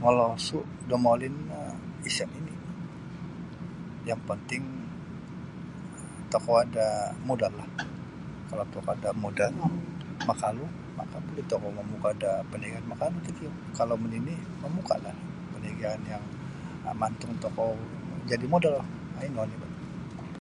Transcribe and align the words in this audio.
Molosu' 0.00 0.68
da 0.88 0.96
molin 1.04 1.34
no 1.48 1.58
isa' 2.08 2.28
nini' 2.32 2.62
yang 4.08 4.20
penting 4.28 4.64
tokou 6.32 6.54
ada 6.64 6.86
modallah. 7.28 7.68
Kalau 8.48 8.64
tokou 8.74 8.90
ada 8.96 9.10
modal 9.24 9.52
makalu 10.28 10.64
maka 10.98 11.16
buli 11.26 11.42
tokou 11.50 11.70
mamuka' 11.78 12.18
da 12.22 12.30
parniagaan 12.50 12.86
makalu 12.92 13.16
takiuk 13.26 13.54
kalau 13.78 13.96
manini' 14.02 14.36
mamuka'lah 14.62 15.16
da 15.40 15.50
parniagaan 15.50 16.00
yang 16.12 16.24
maantung 17.00 17.34
tokou 17.42 17.70
jadi 18.30 18.46
modal 18.54 18.74
um 18.82 18.86
ino 19.28 19.40
oni 19.44 19.54
bat. 19.62 19.70